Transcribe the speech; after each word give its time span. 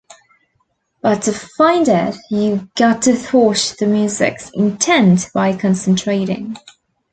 But 1.03 1.21
to 1.25 1.31
find 1.31 1.87
it, 1.87 2.15
you've 2.31 2.73
got 2.73 3.03
to 3.03 3.13
thwart 3.13 3.75
the 3.77 3.85
music's 3.85 4.49
intent 4.55 5.29
by 5.31 5.55
concentrating. 5.55 6.57